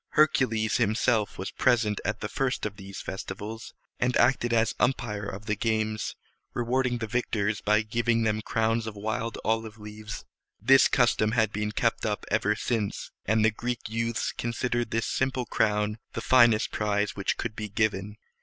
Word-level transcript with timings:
Hercules 0.13 0.77
himself 0.77 1.37
was 1.37 1.51
present 1.51 2.01
at 2.03 2.21
the 2.21 2.27
first 2.27 2.65
of 2.65 2.75
these 2.77 3.01
festivals, 3.01 3.75
and 3.99 4.17
acted 4.17 4.51
as 4.51 4.73
umpire 4.79 5.27
of 5.27 5.45
the 5.45 5.55
games, 5.55 6.15
rewarding 6.55 6.97
the 6.97 7.05
victors 7.05 7.61
by 7.61 7.83
giving 7.83 8.23
them 8.23 8.41
crowns 8.41 8.87
of 8.87 8.95
wild 8.95 9.37
olive 9.45 9.77
leaves. 9.77 10.25
This 10.59 10.87
custom 10.87 11.33
had 11.33 11.53
been 11.53 11.71
kept 11.71 12.03
up 12.03 12.25
ever 12.31 12.55
since, 12.55 13.11
and 13.27 13.45
the 13.45 13.51
Greek 13.51 13.81
youths 13.91 14.31
considered 14.31 14.89
this 14.89 15.05
simple 15.05 15.45
crown 15.45 15.99
the 16.13 16.21
finest 16.21 16.71
prize 16.71 17.15
which 17.15 17.37
could 17.37 17.55
be 17.55 17.69
given. 17.69 18.17